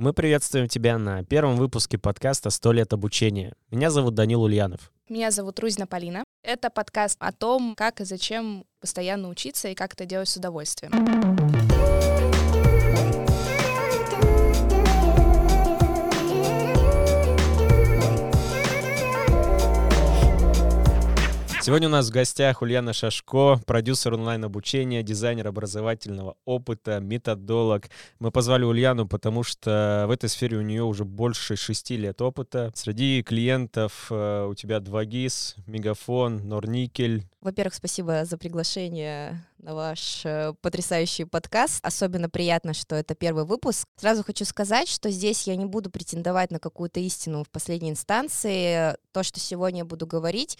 [0.00, 3.52] Мы приветствуем тебя на первом выпуске подкаста «100 лет обучения».
[3.70, 4.90] Меня зовут Данил Ульянов.
[5.10, 6.24] Меня зовут Рузина Полина.
[6.42, 10.90] Это подкаст о том, как и зачем постоянно учиться и как это делать с удовольствием.
[21.70, 27.90] Сегодня у нас в гостях Ульяна Шашко, продюсер онлайн-обучения, дизайнер образовательного опыта, методолог.
[28.18, 32.72] Мы позвали Ульяну, потому что в этой сфере у нее уже больше шести лет опыта.
[32.74, 37.22] Среди клиентов э, у тебя 2GIS, Мегафон, Норникель.
[37.40, 41.78] Во-первых, спасибо за приглашение на ваш э, потрясающий подкаст.
[41.84, 43.86] Особенно приятно, что это первый выпуск.
[43.96, 48.96] Сразу хочу сказать, что здесь я не буду претендовать на какую-то истину в последней инстанции.
[49.12, 50.58] То, что сегодня я буду говорить,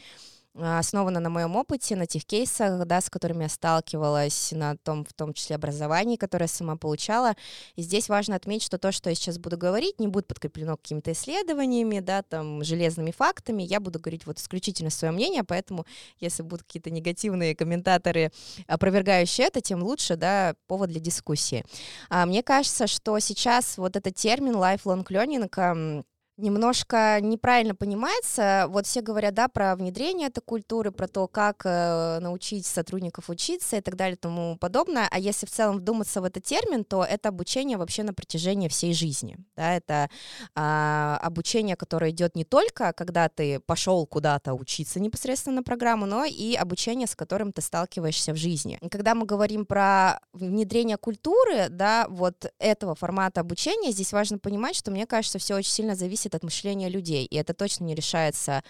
[0.55, 5.13] основана на моем опыте, на тех кейсах, да, с которыми я сталкивалась, на том, в
[5.13, 7.35] том числе образовании, которое я сама получала.
[7.77, 11.13] И здесь важно отметить, что то, что я сейчас буду говорить, не будет подкреплено какими-то
[11.13, 13.63] исследованиями, да, там, железными фактами.
[13.63, 15.87] Я буду говорить вот исключительно свое мнение, поэтому
[16.19, 18.33] если будут какие-то негативные комментаторы,
[18.67, 21.65] опровергающие это, тем лучше, да, повод для дискуссии.
[22.09, 26.05] А мне кажется, что сейчас вот этот термин lifelong learning
[26.41, 28.67] немножко неправильно понимается.
[28.69, 33.77] Вот все говорят, да, про внедрение этой культуры, про то, как э, научить сотрудников учиться
[33.77, 35.09] и так далее и тому подобное.
[35.11, 38.95] А если в целом вдуматься в этот термин, то это обучение вообще на протяжении всей
[38.95, 39.37] жизни.
[39.57, 40.11] Да, это
[40.55, 46.25] э, обучение, которое идет не только, когда ты пошел куда-то учиться непосредственно на программу, но
[46.25, 48.79] и обучение, с которым ты сталкиваешься в жизни.
[48.81, 54.77] И когда мы говорим про внедрение культуры, да, вот этого формата обучения, здесь важно понимать,
[54.77, 57.95] что, мне кажется, все очень сильно зависит зависит от мышления людей, и это точно не
[57.95, 58.63] решается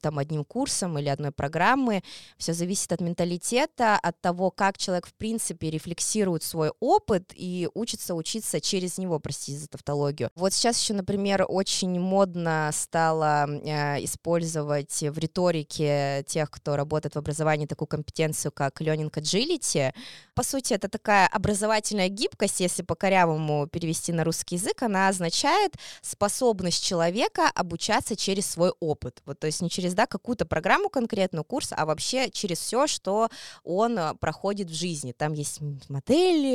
[0.00, 2.02] там одним курсом или одной программы,
[2.36, 8.14] все зависит от менталитета, от того, как человек в принципе рефлексирует свой опыт и учится
[8.14, 10.30] учиться через него, простите за тавтологию.
[10.34, 17.18] Вот сейчас еще, например, очень модно стало э, использовать в риторике тех, кто работает в
[17.18, 19.92] образовании, такую компетенцию, как learning agility.
[20.34, 25.74] По сути, это такая образовательная гибкость, если по корявому перевести на русский язык, она означает
[26.02, 29.22] способность человека обучаться через свой опыт.
[29.26, 33.28] Вот, то есть не через да, какую-то программу конкретную, курс, а вообще через все, что
[33.62, 35.12] он э, проходит в жизни.
[35.12, 36.46] Там есть модель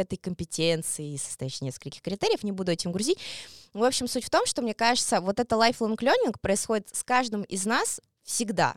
[0.00, 3.18] этой компетенции, состоящая нескольких критериев, не буду этим грузить.
[3.72, 7.42] В общем, суть в том, что, мне кажется, вот это lifelong learning происходит с каждым
[7.42, 8.74] из нас всегда.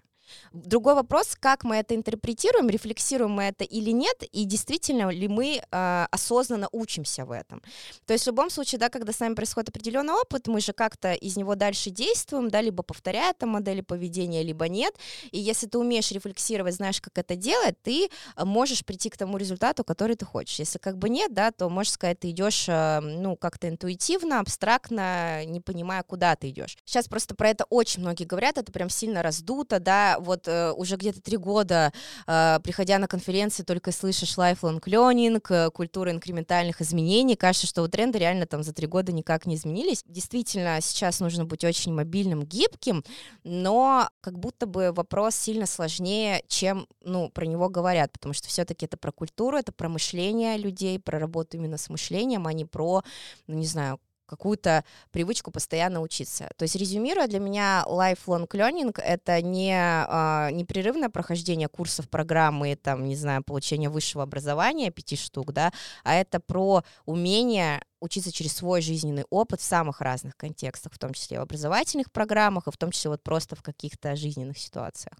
[0.54, 5.62] Другой вопрос, как мы это интерпретируем, рефлексируем мы это или нет, и действительно ли мы
[5.62, 7.62] э, осознанно учимся в этом.
[8.06, 11.14] То есть в любом случае, да, когда с нами происходит определенный опыт, мы же как-то
[11.14, 14.96] из него дальше действуем, да, либо повторяя это модели поведения, либо нет.
[15.32, 19.84] И если ты умеешь рефлексировать, знаешь, как это делать, ты можешь прийти к тому результату,
[19.84, 20.60] который ты хочешь.
[20.60, 25.46] Если как бы нет, да, то можешь сказать, ты идешь, э, ну, как-то интуитивно, абстрактно,
[25.46, 26.78] не понимая, куда ты идешь.
[26.86, 30.96] Сейчас просто про это очень многие говорят, это прям сильно раздуто, да, вот э, уже
[30.96, 31.94] где-то три года,
[32.28, 37.92] э, приходя на конференции, только слышишь lifelong learning, э, культура инкрементальных изменений, кажется, что вот
[37.92, 40.04] тренды реально там за три года никак не изменились.
[40.06, 43.04] Действительно, сейчас нужно быть очень мобильным, гибким,
[43.44, 48.86] но как будто бы вопрос сильно сложнее, чем, ну, про него говорят, потому что все-таки
[48.86, 53.04] это про культуру, это про мышление людей, про работу именно с мышлением, а не про,
[53.48, 56.50] ну, не знаю, какую-то привычку постоянно учиться.
[56.56, 63.06] То есть, резюмируя, для меня lifelong learning— это не э, непрерывное прохождение курсов, программы, там,
[63.06, 65.74] не знаю, получение высшего образования, пяти штук, да,
[66.04, 71.14] а это про умение учиться через свой жизненный опыт в самых разных контекстах, в том
[71.14, 75.18] числе в образовательных программах, и в том числе вот просто в каких-то жизненных ситуациях.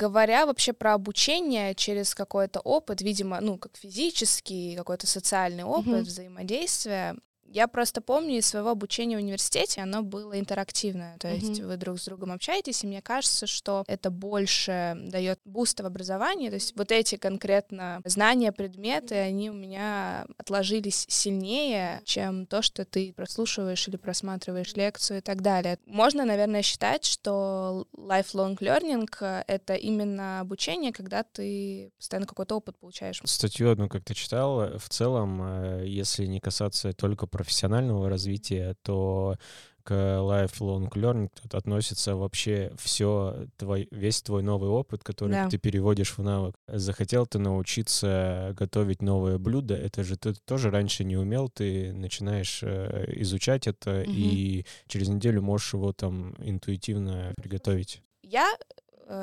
[0.00, 6.04] Говоря вообще про обучение через какой-то опыт, видимо, ну, как физический, какой-то социальный опыт, mm-hmm.
[6.04, 7.16] взаимодействия,
[7.50, 11.18] я просто помню из своего обучения в университете, оно было интерактивное.
[11.18, 11.34] То mm-hmm.
[11.36, 15.86] есть вы друг с другом общаетесь, и мне кажется, что это больше дает буста в
[15.86, 16.48] образовании.
[16.48, 22.84] То есть вот эти конкретно знания, предметы, они у меня отложились сильнее, чем то, что
[22.84, 25.78] ты прослушиваешь или просматриваешь лекцию и так далее.
[25.86, 29.08] Можно, наверное, считать, что lifelong learning—
[29.46, 33.20] это именно обучение, когда ты постоянно какой-то опыт получаешь.
[33.24, 39.36] Статью одну как ты читал, в целом, э, если не касаться только профессионального развития, то
[39.82, 45.48] к lifelong learning относится вообще все твой, весь твой новый опыт, который да.
[45.48, 46.54] ты переводишь в навык.
[46.68, 52.60] Захотел ты научиться готовить новое блюдо, это же ты тоже раньше не умел, ты начинаешь
[52.62, 54.10] э, изучать это, угу.
[54.12, 58.02] и через неделю можешь его там интуитивно приготовить.
[58.22, 58.48] Я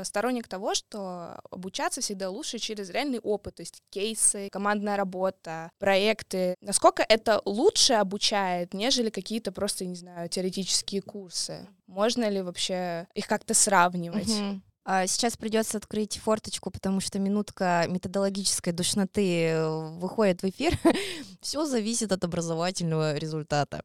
[0.04, 6.56] сторонник того, что обучаться всегда лучше через реальный опыт, то есть кейсы, командная работа, проекты.
[6.62, 11.68] Насколько это лучше обучает, нежели какие-то просто, не знаю, теоретические курсы?
[11.88, 14.28] Можно ли вообще их как-то сравнивать?
[14.28, 14.62] Мгм.
[14.90, 20.80] А, Сейчас придется открыть форточку, потому что минутка методологической душноты э, выходит в эфир.
[21.42, 23.84] Все зависит от образовательного результата.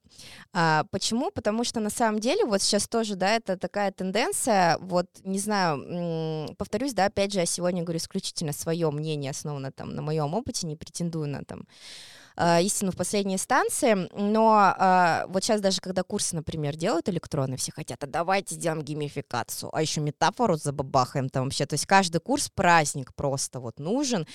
[0.53, 1.33] А, почему?
[1.33, 6.55] Потому что на самом деле вот сейчас тоже, да, это такая тенденция, вот, не знаю,
[6.57, 10.69] повторюсь, да, опять же, я сегодня говорю исключительно свое мнение, основано там на моем опыте,
[10.69, 11.67] не претендую на там
[12.37, 17.59] а, истину в последней инстанции, но а, вот сейчас даже когда курсы, например, делают электронные,
[17.59, 22.21] все хотят, а давайте сделаем геймификацию, а еще метафору забабахаем там вообще, то есть каждый
[22.21, 24.27] курс праздник просто вот нужен,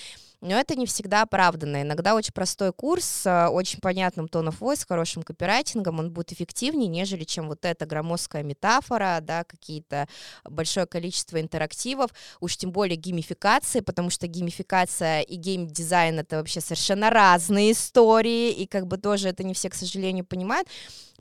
[0.41, 1.81] но это не всегда оправданно.
[1.81, 7.23] Иногда очень простой курс с очень понятным тоном voice, хорошим копирайтингом, он будет эффективнее, нежели
[7.23, 10.07] чем вот эта громоздкая метафора, да, какие-то
[10.43, 17.09] большое количество интерактивов, уж тем более геймификации, потому что геймификация и геймдизайн— это вообще совершенно
[17.09, 20.67] разные истории, и как бы тоже это не все, к сожалению, понимают.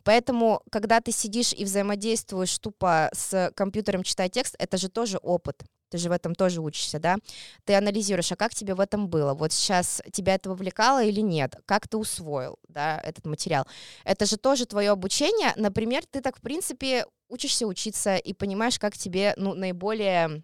[0.04, 5.64] Поэтому, когда ты сидишь и взаимодействуешь тупо с компьютером, читая текст, это же тоже опыт.
[5.90, 7.16] Ты же в этом тоже учишься, да?
[7.64, 9.34] Ты анализируешь, а как тебе в этом было?
[9.34, 11.56] Вот сейчас тебя это вовлекало или нет?
[11.66, 13.66] Как ты усвоил, да, этот материал?
[14.04, 15.52] Это же тоже твое обучение.
[15.56, 20.42] Например, ты так, в принципе, учишься учиться и понимаешь, как тебе, ну, наиболее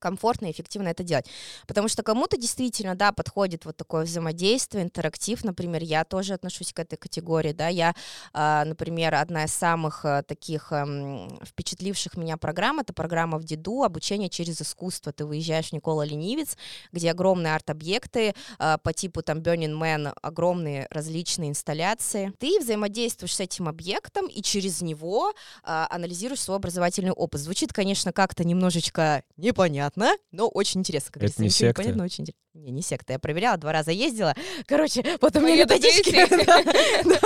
[0.00, 1.26] комфортно и эффективно это делать.
[1.66, 6.80] Потому что кому-то действительно, да, подходит вот такое взаимодействие, интерактив, например, я тоже отношусь к
[6.80, 7.94] этой категории, да, я,
[8.32, 13.82] а, например, одна из самых а, таких ам, впечатливших меня программ, это программа в Диду,
[13.82, 16.56] обучение через искусство, ты выезжаешь в Никола Ленивец,
[16.92, 23.40] где огромные арт-объекты а, по типу там Burning Man, огромные различные инсталляции, ты взаимодействуешь с
[23.40, 25.32] этим объектом и через него
[25.62, 27.40] а, анализируешь свой образовательный опыт.
[27.40, 31.12] Звучит, конечно, как-то немножечко непонятно, но очень интересно.
[31.12, 31.82] Как Это говорится, не секта?
[31.82, 32.40] понятно, очень интересно.
[32.52, 34.34] Не, не секта, я проверяла, два раза ездила.
[34.66, 36.26] Короче, вот у меня методички.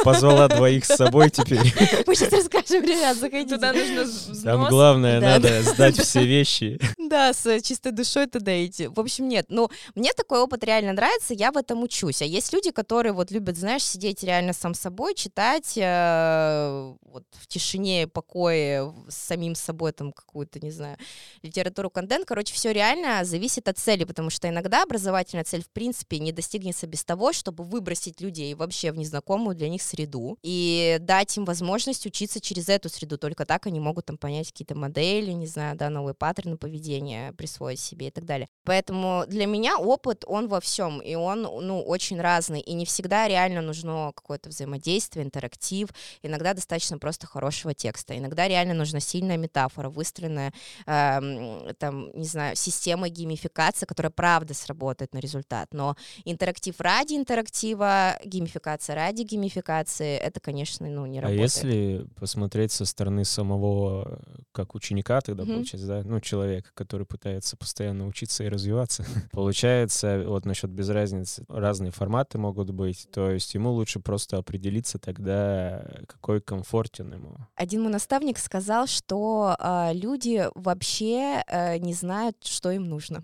[0.05, 1.61] Позвала двоих с собой теперь.
[2.06, 3.55] Мы сейчас расскажем, ребят, заходите.
[3.55, 4.05] Туда нужно.
[4.43, 6.78] Там главное, надо сдать все вещи.
[6.99, 8.87] Да, с чистой душой туда идти.
[8.87, 12.20] В общем, нет, ну, мне такой опыт реально нравится, я в этом учусь.
[12.20, 17.46] А есть люди, которые вот любят, знаешь, сидеть реально сам собой, читать э, вот в
[17.46, 20.99] тишине, покое, с самим собой там какую-то, не знаю,
[21.43, 22.26] литературу, контент.
[22.26, 26.86] Короче, все реально зависит от цели, потому что иногда образовательная цель, в принципе, не достигнется
[26.86, 32.06] без того, чтобы выбросить людей вообще в незнакомую для них среду и дать им возможность
[32.06, 33.18] учиться через эту среду.
[33.18, 37.80] Только так они могут там понять какие-то модели, не знаю, да, новые паттерны поведения присвоить
[37.80, 38.48] себе и так далее.
[38.64, 43.26] Поэтому для меня опыт, он во всем, и он, ну, очень разный, и не всегда
[43.28, 45.88] реально нужно какое-то взаимодействие, интерактив,
[46.22, 50.52] иногда достаточно просто хорошего текста, иногда реально нужна сильная метафора, выстроенная,
[50.86, 58.19] эм, там, не знаю, система геймификации, которая правда сработает на результат, но интерактив ради интерактива,
[58.25, 61.41] геймификация ради геймификации, это, конечно, ну, не А работает.
[61.43, 65.55] если посмотреть со стороны самого, э, как ученика тогда, Мгм.
[65.55, 71.44] получается, да, ну, человека, который пытается постоянно учиться и развиваться, получается, вот насчет без разницы,
[71.49, 77.37] разные форматы могут быть, то есть ему лучше просто определиться тогда, какой комфортен ему.
[77.55, 83.22] Один мой наставник сказал, что а, люди вообще э, не знают, что им нужно.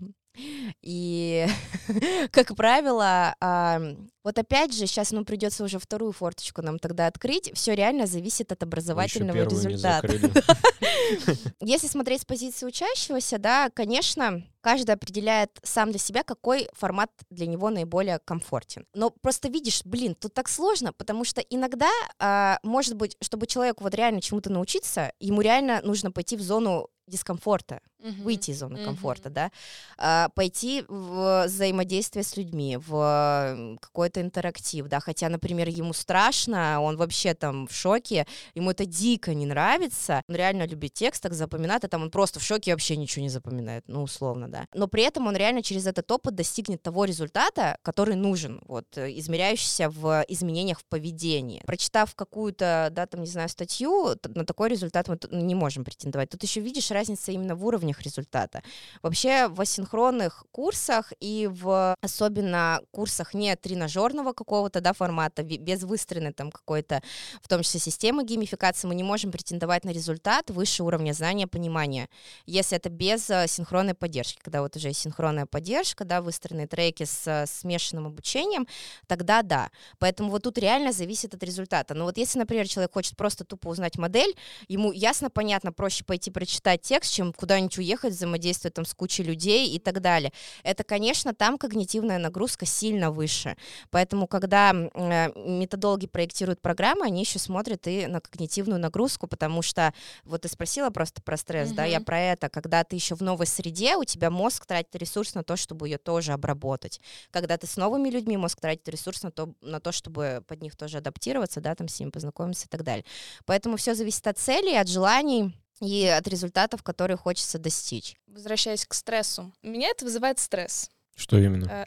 [0.81, 1.45] И,
[2.31, 3.81] как правило, а,
[4.23, 7.51] вот опять же, сейчас ну, придется уже вторую форточку нам тогда открыть.
[7.53, 10.07] Все реально зависит от образовательного результата.
[11.61, 17.47] Если смотреть с позиции учащегося, да, конечно, каждый определяет сам для себя, какой формат для
[17.47, 18.85] него наиболее комфортен.
[18.93, 21.89] Но просто видишь, блин, тут так сложно, потому что иногда,
[22.19, 26.89] а, может быть, чтобы человеку вот реально чему-то научиться, ему реально нужно пойти в зону
[27.07, 28.23] дискомфорта, Мгм.
[28.23, 28.85] выйти из зоны Мгм.
[28.85, 29.51] комфорта, да,
[29.97, 36.97] а, пойти в взаимодействие с людьми, в какой-то интерактив, да, хотя, например, ему страшно, он
[36.97, 41.83] вообще там в шоке, ему это дико не нравится, он реально любит текст, так запоминает,
[41.85, 44.65] а там он просто в шоке вообще ничего не запоминает, ну, условно, да.
[44.73, 49.89] Но при этом он реально через этот опыт достигнет того результата, который нужен, вот, измеряющийся
[49.89, 51.61] в изменениях в поведении.
[51.65, 56.29] Прочитав какую-то, да, там, не знаю, статью, на такой результат мы не можем претендовать.
[56.29, 58.61] Тут еще видишь разница именно в уровнях результата.
[59.03, 66.33] Вообще в асинхронных курсах и в особенно курсах не тренажерного какого-то да, формата, без выстроенной
[66.33, 67.01] там какой-то,
[67.41, 72.07] в том числе системы геймификации, мы не можем претендовать на результат выше уровня знания, понимания,
[72.45, 74.39] если это без э, синхронной поддержки.
[74.43, 78.67] Когда вот уже синхронная поддержка, да, выстроенные треки с э, смешанным обучением,
[79.07, 79.69] тогда да.
[79.99, 81.93] Поэтому вот тут реально зависит от результата.
[81.93, 84.35] Но вот если, например, человек хочет просто тупо узнать модель,
[84.69, 89.69] ему ясно, понятно, проще пойти прочитать текст, чем куда-нибудь уехать, взаимодействовать там с кучей людей
[89.69, 90.31] и так далее.
[90.63, 93.57] Это, конечно, там когнитивная нагрузка сильно выше.
[93.89, 99.93] Поэтому, когда э, методологи проектируют программы, они еще смотрят и на когнитивную нагрузку, потому что,
[100.23, 101.75] вот ты спросила просто про стресс, mm-hmm.
[101.75, 105.33] да, я про это, когда ты еще в новой среде, у тебя мозг тратит ресурс
[105.33, 107.01] на то, чтобы ее тоже обработать.
[107.31, 110.75] Когда ты с новыми людьми, мозг тратит ресурс на то, на то чтобы под них
[110.75, 113.05] тоже адаптироваться, да, там с ними познакомиться и так далее.
[113.45, 118.15] Поэтому все зависит от целей, от желаний, и от результатов, которые хочется достичь.
[118.27, 119.51] Возвращаясь к стрессу.
[119.61, 120.89] Меня это вызывает стресс.
[121.15, 121.85] Что именно?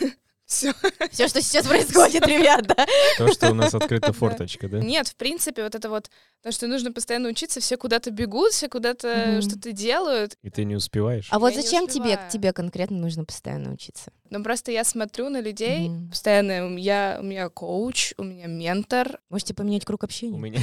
[0.46, 0.72] Все.
[1.10, 2.86] Все, что сейчас происходит, ребят, да?
[3.18, 4.78] То, что у нас открыта форточка, да?
[4.80, 6.10] Нет, в принципе, вот это вот,
[6.42, 10.36] то, что нужно постоянно учиться, все куда-то бегут, все куда-то что-то делают.
[10.42, 11.28] И ты не успеваешь.
[11.30, 14.12] А вот зачем тебе, тебе конкретно нужно постоянно учиться?
[14.30, 16.76] Ну, просто я смотрю на людей постоянно.
[16.76, 19.20] Я, у меня коуч, у меня ментор.
[19.30, 20.36] Можете поменять круг общения?
[20.36, 20.58] У меня.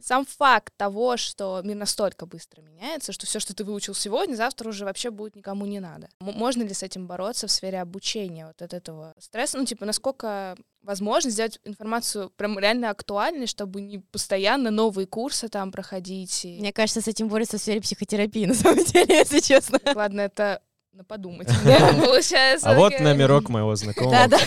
[0.02, 4.68] Сам факт того, что мир настолько быстро меняется, что все, что ты выучил сегодня, завтра
[4.68, 6.08] уже вообще будет никому не надо.
[6.20, 8.46] Можно ли с этим бороться в сфере обучения?
[8.46, 13.98] Вот это этого стресса, ну, типа, насколько возможно сделать информацию прям реально актуальной, чтобы не
[13.98, 16.44] постоянно новые курсы там проходить.
[16.44, 16.60] И...
[16.60, 19.80] Мне кажется, с этим борется в сфере психотерапии, на самом деле, если честно.
[19.94, 21.48] Ладно, это на подумать,
[22.04, 22.70] получается.
[22.70, 24.12] А вот номерок моего знакомого.
[24.12, 24.38] Да-да.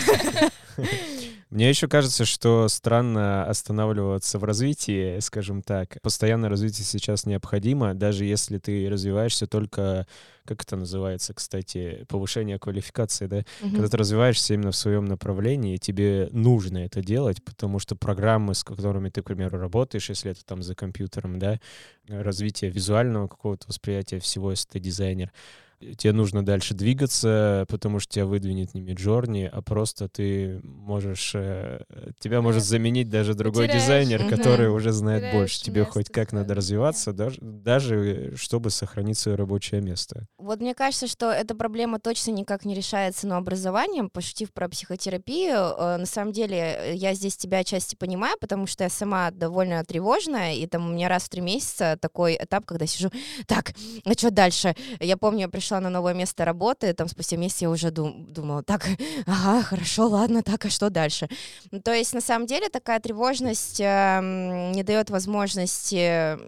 [1.50, 6.00] Мне еще кажется, что странно останавливаться в развитии, скажем так.
[6.00, 10.06] Постоянное развитие сейчас необходимо, даже если ты развиваешься только,
[10.44, 13.38] как это называется, кстати, повышение квалификации, да?
[13.62, 13.70] Угу.
[13.70, 18.62] Когда ты развиваешься именно в своем направлении, тебе нужно это делать, потому что программы, с
[18.62, 21.58] которыми ты, к примеру, работаешь, если это там за компьютером, да,
[22.06, 25.32] развитие визуального какого-то восприятия всего, если ты дизайнер,
[25.96, 31.32] тебе нужно дальше двигаться, потому что тебя выдвинет не Миджорни, а просто ты можешь...
[31.34, 31.84] Э,
[32.18, 33.82] тебя может заменить даже другой Потеряешь.
[33.82, 34.30] дизайнер, угу.
[34.30, 35.62] который уже знает Потеряешь больше.
[35.62, 40.26] Тебе хоть как надо развиваться, даже, даже чтобы сохранить свое рабочее место.
[40.38, 44.10] Вот мне кажется, что эта проблема точно никак не решается но образованием.
[44.10, 48.90] Пошутив про психотерапию, э, на самом деле я здесь тебя отчасти понимаю, потому что я
[48.90, 53.10] сама довольно тревожная, и там у меня раз в три месяца такой этап, когда сижу,
[53.46, 53.72] так,
[54.04, 54.74] а что дальше?
[54.98, 58.26] Я помню, я пришла пришла на новое место работы, там спустя месяц я уже дум,
[58.28, 58.88] думала, так,
[59.26, 61.28] ага, хорошо, ладно, так, а что дальше?
[61.70, 64.20] Ну, то есть, на самом деле, такая тревожность э,
[64.74, 66.38] не дает возможности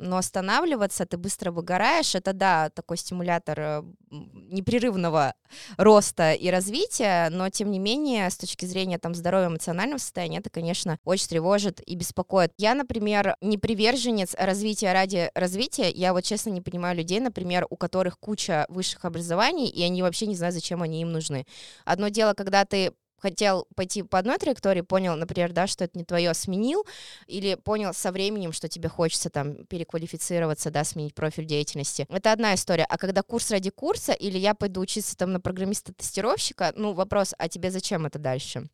[0.00, 2.14] но останавливаться, ты быстро выгораешь.
[2.14, 3.82] Это, да, такой стимулятор э,
[4.14, 5.34] непрерывного
[5.76, 10.50] роста и развития, но, тем не менее, с точки зрения там, здоровья эмоционального состояния, это,
[10.50, 12.52] конечно, очень тревожит и беспокоит.
[12.58, 15.90] Я, например, не приверженец развития ради развития.
[15.90, 20.26] Я вот, честно, не понимаю людей, например, у которых куча высших образований, и они вообще
[20.26, 21.46] не знают, зачем они им нужны.
[21.84, 22.92] Одно дело, когда ты
[23.24, 26.84] хотел пойти по одной траектории, понял, например, да, что это не твое, сменил,
[27.26, 32.06] или понял со временем, что тебе хочется там переквалифицироваться, да, сменить профиль деятельности.
[32.10, 32.84] Это одна история.
[32.84, 37.48] А когда курс ради курса, или я пойду учиться там на программиста-тестировщика, ну, вопрос, а
[37.48, 38.68] тебе зачем это дальше?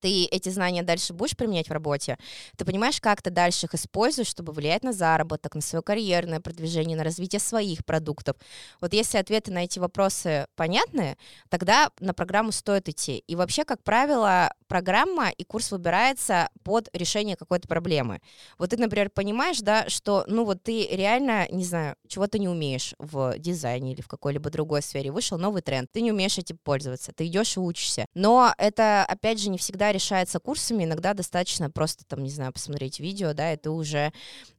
[0.00, 2.16] Ты эти знания дальше будешь применять в работе,
[2.56, 6.96] ты понимаешь, как ты дальше их используешь, чтобы влиять на заработок, на свое карьерное продвижение,
[6.96, 8.36] на развитие своих продуктов.
[8.80, 11.16] Вот если ответы на эти вопросы понятны,
[11.48, 13.18] тогда на программу стоит идти.
[13.26, 18.20] И вообще, как правило, программа и курс выбирается под решение какой-то проблемы.
[18.58, 22.94] Вот ты, например, понимаешь, да, что, ну вот ты реально, не знаю, чего-то не умеешь
[22.98, 27.12] в дизайне или в какой-либо другой сфере, вышел новый тренд, ты не умеешь этим пользоваться,
[27.12, 28.06] ты идешь и учишься.
[28.14, 33.00] Но это, опять же, не всегда решается курсами, иногда достаточно просто, там, не знаю, посмотреть
[33.00, 34.12] видео, да, и ты уже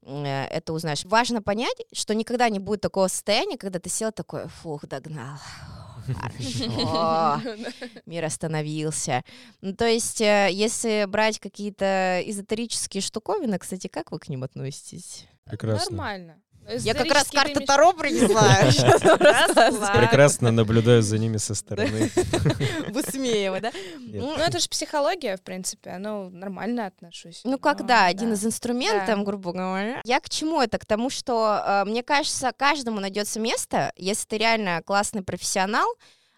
[0.04, 1.06] э, это узнаешь.
[1.06, 5.38] Важно понять, что никогда не будет такого состояния, когда ты сел такой, фух, догнал,
[6.14, 7.42] Хорошо.
[8.06, 9.24] Мир остановился.
[9.62, 15.28] Ну, то есть, э, если брать какие-то эзотерические штуковины, кстати, как вы к ним относитесь?
[15.44, 15.96] Прекрасно.
[15.96, 16.42] Нормально.
[16.80, 18.44] Я как раз карту Таро принесла.
[19.98, 22.12] Прекрасно наблюдаю за ними со стороны.
[22.90, 23.72] Высмеиваю, да?
[24.00, 25.98] Ну, это же психология, в принципе.
[25.98, 27.42] Ну, нормально отношусь.
[27.44, 30.02] Ну, как, да, один из инструментов, грубо говоря.
[30.04, 30.78] Я к чему это?
[30.78, 35.88] К тому, что, э, мне кажется, каждому найдется место, если ты реально классный профессионал,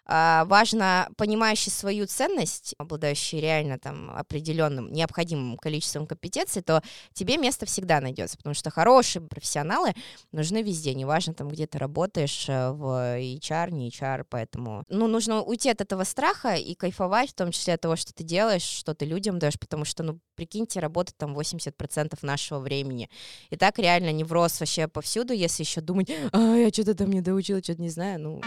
[0.09, 6.81] важно, понимающий свою ценность, обладающий реально там определенным необходимым количеством компетенций, то
[7.13, 9.93] тебе место всегда найдется, потому что хорошие профессионалы
[10.31, 15.41] нужны везде, неважно там, где ты работаешь, э, в HR, не HR, поэтому, ну, нужно
[15.41, 18.95] уйти от этого страха и кайфовать, в том числе от того, что ты делаешь, что
[18.95, 23.09] ты людям даешь, потому что, ну, прикиньте, работа там 80% нашего времени.
[23.49, 27.61] И так реально невроз вообще повсюду, если еще думать, а, я что-то там не доучила,
[27.61, 28.41] что-то не знаю, ну...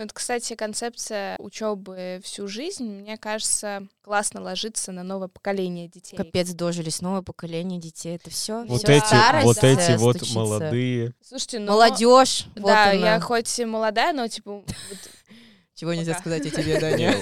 [0.00, 6.16] Вот, кстати, концепция учебы всю жизнь, мне кажется, классно ложится на новое поколение детей.
[6.16, 8.16] Капец, дожились новое поколение детей.
[8.16, 8.64] Это все.
[8.64, 10.38] Вот всё эти, старость, вот эти вот стучится.
[10.38, 11.12] молодые.
[11.22, 11.72] Слушайте, ну...
[11.72, 12.46] Молодежь.
[12.54, 12.92] Да, вот она.
[12.92, 14.52] я хоть и молодая, но типа...
[14.52, 14.64] вот
[15.74, 16.20] Чего нельзя Пока.
[16.20, 17.16] сказать о тебе, Даня?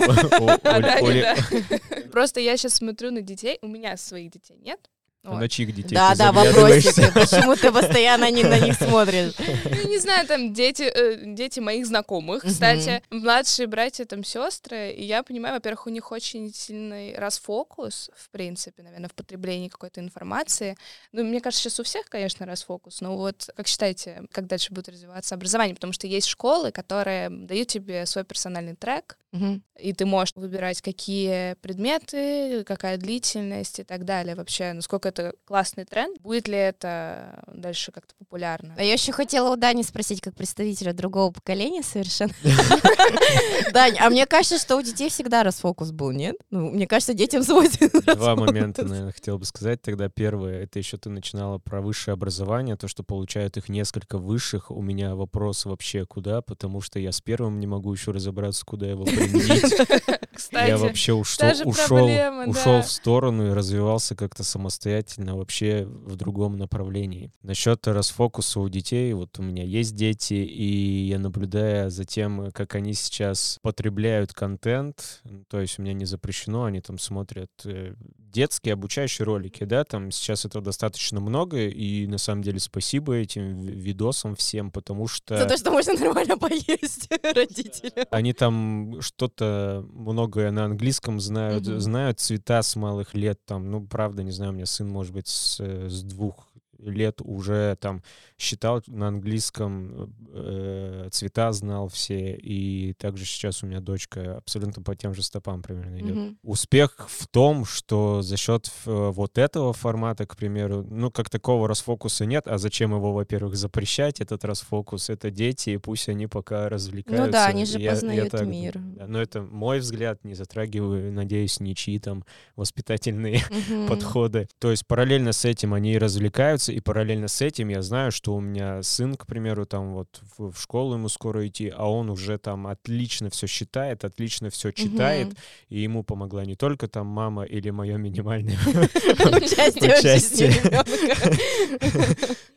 [0.62, 2.00] да, да.
[2.12, 4.78] Просто я сейчас смотрю на детей, у меня своих детей нет.
[5.24, 5.40] Вот.
[5.40, 7.02] На чьих детей Да, ты да, заглядываешься?
[7.02, 7.34] вопросики.
[7.36, 9.34] Почему ты постоянно не на них смотришь?
[9.64, 15.04] Ну, не знаю, там дети, э, дети моих знакомых, кстати, младшие братья, там сестры, и
[15.04, 20.76] я понимаю, во-первых, у них очень сильный расфокус, в принципе, наверное, в потреблении какой-то информации.
[21.12, 24.88] Ну, мне кажется, сейчас у всех, конечно, расфокус, но вот как считаете, как дальше будет
[24.88, 25.74] развиваться образование?
[25.74, 29.62] Потому что есть школы, которые дают тебе свой персональный трек, Мгм.
[29.78, 34.34] и ты можешь выбирать, какие предметы, какая длительность и так далее.
[34.34, 38.74] Вообще, насколько это классный тренд, будет ли это дальше как-то популярно?
[38.76, 42.32] А я еще хотела у Дани спросить, как представителя другого поколения совершенно.
[43.72, 46.36] Дань, а мне кажется, что у детей всегда расфокус был, нет?
[46.50, 49.80] Ну, мне кажется, детям свойственен Два момента, наверное, хотел бы сказать.
[49.82, 54.70] Тогда первое, это еще ты начинала про высшее образование, то, что получают их несколько высших.
[54.70, 58.88] У меня вопрос вообще куда, потому что я с первым не могу еще разобраться, куда
[58.88, 59.04] его
[60.34, 62.82] Кстати, Я вообще ушел, ушел, проблема, ушел да.
[62.82, 67.32] в сторону и развивался как-то самостоятельно вообще в другом направлении.
[67.42, 72.74] Насчет расфокуса у детей, вот у меня есть дети, и я наблюдая за тем, как
[72.74, 77.94] они сейчас потребляют контент, то есть у меня не запрещено, они там смотрят э,
[78.32, 83.56] детские обучающие ролики, да, там сейчас этого достаточно много, и на самом деле спасибо этим
[83.56, 85.36] ви- видосам всем, потому что...
[85.36, 88.06] За то, что можно нормально поесть родителям.
[88.10, 94.22] Они там что-то многое на английском знают, знают цвета с малых лет, там, ну, правда,
[94.22, 96.47] не знаю, у меня сын, может быть, с, э, с двух
[96.78, 98.02] лет уже там
[98.38, 104.94] считал на английском, э, цвета знал все, и также сейчас у меня дочка абсолютно по
[104.94, 106.16] тем же стопам примерно идет.
[106.16, 106.38] Мгм.
[106.42, 111.66] Успех в том, что за счет э, вот этого формата, к примеру, ну, как такого
[111.68, 115.10] расфокуса нет, а зачем его, во-первых, запрещать, этот расфокус?
[115.10, 117.26] Это дети, и пусть они пока развлекаются.
[117.26, 118.74] Ну да, они же Я- я познают так мир.
[118.78, 119.06] да.
[119.06, 122.24] Но это мой взгляд, не затрагиваю, надеюсь, ничьи там
[122.56, 123.86] воспитательные Мгм.
[123.88, 124.48] подходы.
[124.58, 128.40] То есть параллельно с этим они развлекаются, и параллельно с этим я знаю, что у
[128.40, 132.38] меня сын, к примеру, там вот в, в школу ему скоро идти, а он уже
[132.38, 135.36] там отлично все считает, отлично все читает, Мгм.
[135.70, 138.58] и ему помогла не только там мама или мое минимальное
[139.98, 140.52] Участие.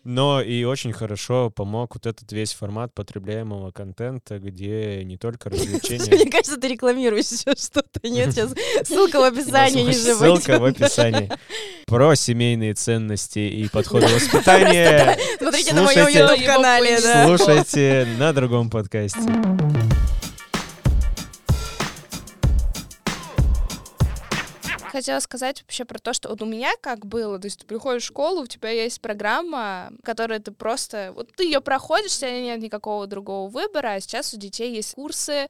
[0.04, 6.16] Но и очень хорошо помог вот этот весь формат потребляемого контента, где не только развлечения.
[6.16, 8.08] Мне кажется, ты рекламируешь сейчас что-то.
[8.08, 11.30] Нет, сейчас ссылка в описании ниже Ссылка в описании.
[11.92, 16.20] Про семейные ценности и подходы воспитания Смотрите на моем Слушайте.
[16.20, 17.26] YouTube-канале, да.
[17.26, 19.20] слушайте на другом подкасте.
[24.90, 28.04] Хотела сказать вообще про то, что вот у меня как было, то есть ты приходишь
[28.04, 32.40] в школу, у тебя есть программа, которая ты просто, вот ты ее проходишь, у тебя
[32.40, 35.48] нет никакого другого выбора, а сейчас у детей есть курсы,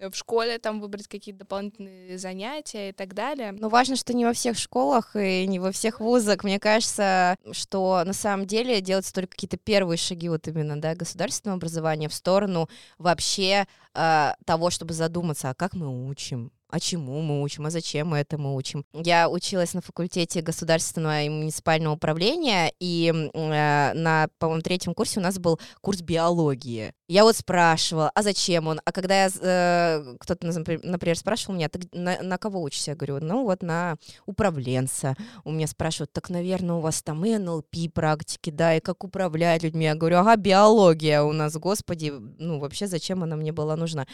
[0.00, 3.52] в школе там выбрать какие-то дополнительные занятия и так далее.
[3.52, 6.44] Но важно, что не во всех школах и не во всех вузах.
[6.44, 11.56] Мне кажется, что на самом деле делаются только какие-то первые шаги вот именно, да, государственного
[11.56, 17.42] образования в сторону вообще э, того, чтобы задуматься, а как мы учим, а чему мы
[17.42, 18.84] учим, а зачем мы этому учим.
[18.92, 25.22] Я училась на факультете государственного и муниципального управления, и э, на, по-моему, третьем курсе у
[25.22, 26.92] нас был курс биологии.
[27.10, 28.82] Я вот спрашивала, а зачем он?
[28.84, 32.90] А когда я, э, кто-то, например, спрашивал меня, ты на, на кого учишься?
[32.90, 35.16] Я говорю, ну вот на управленца.
[35.44, 39.62] У меня спрашивают, так, наверное, у вас там и НЛП практики, да, и как управлять
[39.62, 39.86] людьми.
[39.86, 44.06] Я говорю, ага, биология у нас, господи, ну вообще зачем она мне была нужна?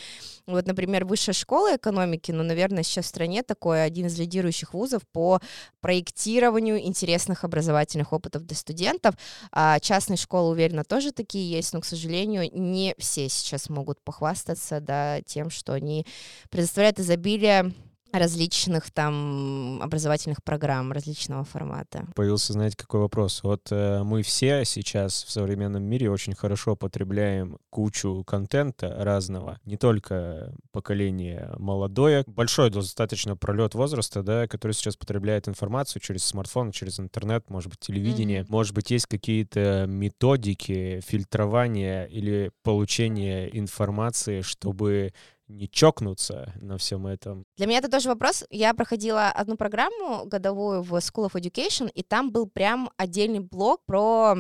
[0.47, 5.03] Вот, например, высшая школа экономики, ну, наверное, сейчас в стране такой один из лидирующих вузов
[5.13, 5.41] по
[5.81, 9.17] проектированию интересных образовательных опытов для студентов.
[9.51, 14.81] А частные школы, уверена, тоже такие есть, но, к сожалению, не все сейчас могут похвастаться,
[14.81, 16.05] да, тем, что они
[16.51, 17.73] предоставляют изобилие
[18.19, 22.07] различных там образовательных программ различного формата.
[22.15, 23.43] Появился, знаете, какой вопрос?
[23.43, 29.77] Вот э, мы все сейчас в современном мире очень хорошо потребляем кучу контента разного, не
[29.77, 37.01] только поколение молодое, большой достаточно пролет возраста, да, который сейчас потребляет информацию через смартфон, через
[37.01, 38.53] интернет, может быть, телевидение, Мгм.
[38.53, 45.13] может быть, есть какие-то методики фильтрования или получения информации, чтобы
[45.49, 47.45] не чокнуться на всем этом.
[47.57, 48.45] Для меня это тоже вопрос.
[48.51, 53.81] Я проходила одну программу годовую в School of Education, и там был прям отдельный блок
[53.87, 54.35] про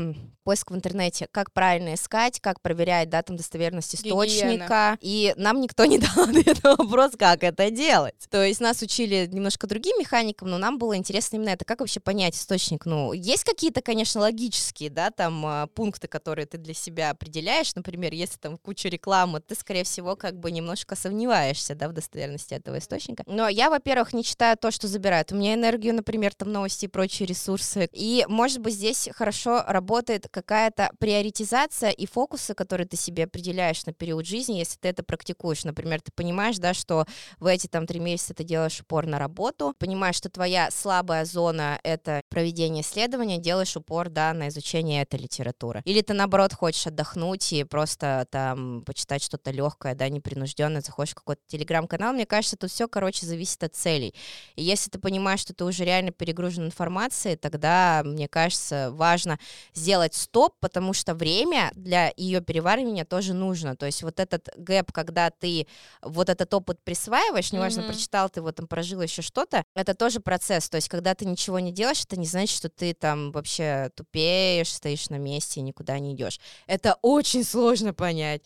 [0.44, 4.98] поиск в интернете, как правильно искать, как проверять, да, там достоверность источника.
[4.98, 4.98] Гигиена.
[5.00, 8.14] И нам никто не дал ответ на вопрос, как это делать.
[8.30, 12.00] То есть нас учили немножко другим механикам, но нам было интересно именно это, как вообще
[12.00, 12.84] понять источник.
[12.86, 17.74] Ну, есть какие-то, конечно, логические, да, там а, пункты, которые ты для себя определяешь.
[17.74, 22.54] Например, если там куча рекламы, ты, скорее всего, как бы немножко сомневаешься, да, в достоверности
[22.54, 23.24] этого источника.
[23.26, 25.32] Но я, во-первых, не читаю то, что забирают.
[25.32, 27.88] У меня энергию, например, там новости и прочие ресурсы.
[27.92, 33.92] И, может быть, здесь хорошо работает какая-то приоритизация и фокусы, которые ты себе определяешь на
[33.92, 35.64] период жизни, если ты это практикуешь.
[35.64, 37.06] Например, ты понимаешь, да, что
[37.38, 41.78] в эти там три месяца ты делаешь упор на работу, понимаешь, что твоя слабая зона—
[41.82, 45.82] это проведение исследования, делаешь упор, да, на изучение этой литературы.
[45.84, 51.16] Или ты, наоборот, хочешь отдохнуть и просто там почитать что-то легкое, да, непринужденно, заходишь в
[51.16, 52.12] какой-то телеграм-канал.
[52.12, 54.14] Мне кажется, тут все, короче, зависит от целей.
[54.56, 59.38] И если ты понимаешь, что ты уже реально перегружен информацией, тогда, мне кажется, важно
[59.74, 63.76] сделать стоп, потому что время для ее переваривания тоже нужно.
[63.76, 65.66] То есть вот этот гэп, когда ты
[66.02, 67.86] вот этот опыт присваиваешь, неважно, mm-hmm.
[67.86, 70.68] прочитал ты его, там прожил еще что-то, это тоже процесс.
[70.68, 74.72] То есть когда ты ничего не делаешь, это не значит, что ты там вообще тупеешь,
[74.72, 76.40] стоишь на месте и никуда не идешь.
[76.66, 78.42] Это очень сложно понять.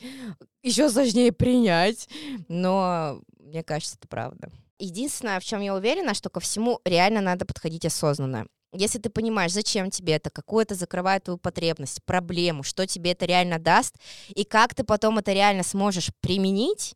[0.68, 2.08] Еще сложнее принять.
[2.48, 4.50] Но мне кажется, это правда.
[4.78, 8.46] Единственное, в чем я уверена, что ко всему реально надо подходить осознанно.
[8.74, 13.24] Если ты понимаешь, зачем тебе это, какую это закрывает твою потребность, проблему, что тебе это
[13.24, 13.94] реально даст,
[14.28, 16.94] и как ты потом это реально сможешь применить,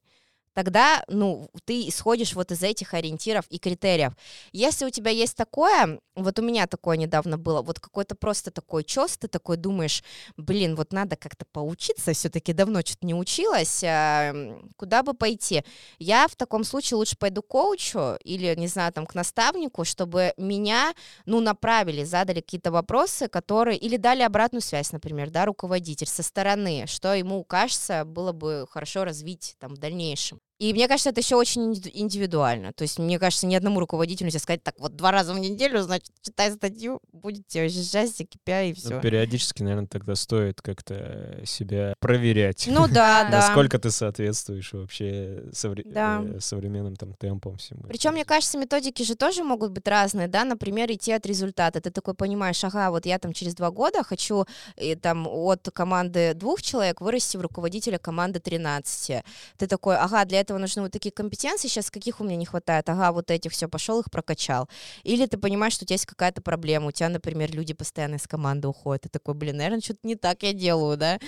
[0.54, 4.12] тогда, ну, ты исходишь вот из этих ориентиров и критериев.
[4.52, 8.84] Если у тебя есть такое, вот у меня такое недавно было, вот какой-то просто такой
[8.84, 10.02] чёс, ты такой думаешь,
[10.36, 14.32] блин, вот надо как-то поучиться, все таки давно что-то не училась, а,
[14.76, 15.64] куда бы пойти?
[15.98, 20.34] Я в таком случае лучше пойду к коучу или, не знаю, там, к наставнику, чтобы
[20.36, 20.94] меня,
[21.26, 26.86] ну, направили, задали какие-то вопросы, которые, или дали обратную связь, например, да, руководитель со стороны,
[26.86, 30.41] что ему кажется было бы хорошо развить там в дальнейшем.
[30.62, 32.72] И мне кажется, это еще очень индивидуально.
[32.72, 35.82] То есть, мне кажется, ни одному руководителю нельзя сказать, так вот два раза в неделю,
[35.82, 38.90] значит, читай статью, будете вообще счастье, кипя и все.
[38.90, 42.68] Ну, периодически, наверное, тогда стоит как-то себя проверять.
[42.70, 43.38] Ну да, да.
[43.38, 46.22] Насколько ты соответствуешь вообще совре- да.
[46.24, 47.82] Э, современным там темпам всему.
[47.88, 51.80] Причем, мне кажется, методики же тоже могут быть разные, да, например, идти от результата.
[51.80, 54.46] Ты такой понимаешь, ага, вот я там через два года хочу
[54.76, 59.24] и, там от команды двух человек вырасти в руководителя команды 13.
[59.56, 62.46] Ты такой, ага, для этого этого нужны вот такие компетенции, сейчас каких у меня не
[62.46, 64.68] хватает, ага, вот этих все, пошел их прокачал.
[65.02, 68.26] Или ты понимаешь, что у тебя есть какая-то проблема, у тебя, например, люди постоянно из
[68.26, 71.18] команды уходят, ты такой, блин, наверное, что-то не так я делаю, да,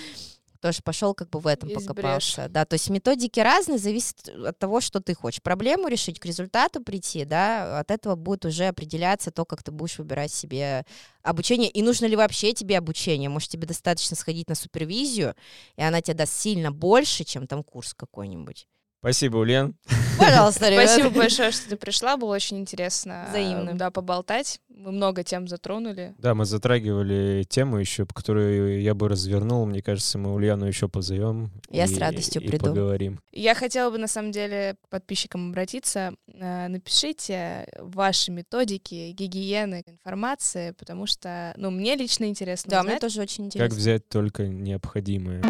[0.61, 2.47] тоже пошел как бы в этом есть покопался.
[2.49, 5.41] Да, то есть методики разные, зависит от того, что ты хочешь.
[5.43, 9.99] Проблему решить, к результату прийти, да, от этого будет уже определяться то, как ты будешь
[9.99, 10.85] выбирать себе
[11.21, 13.29] обучение, и нужно ли вообще тебе обучение.
[13.29, 15.35] Может, тебе достаточно сходить на супервизию,
[15.75, 18.67] и она тебе даст сильно больше, чем там курс какой-нибудь.
[19.05, 19.75] Спасибо, Ульян.
[20.17, 20.89] Пожалуйста, ребят.
[20.89, 22.17] Спасибо большое, что ты пришла.
[22.17, 23.27] Было очень интересно.
[23.29, 23.77] Взаимно.
[23.77, 24.59] Да, поболтать.
[24.67, 26.15] Мы много тем затронули.
[26.17, 29.67] Да, мы затрагивали тему еще, которую я бы развернул.
[29.67, 31.51] Мне кажется, мы Ульяну еще позовем.
[31.69, 32.65] Я и, с радостью и приду.
[32.65, 33.19] поговорим.
[33.31, 36.15] Я хотела бы, на самом деле, к подписчикам обратиться.
[36.33, 42.93] Э, напишите ваши методики гигиены информации, потому что, ну, мне лично интересно Да, узнать.
[42.93, 43.69] мне тоже очень интересно.
[43.69, 45.43] Как взять только необходимое.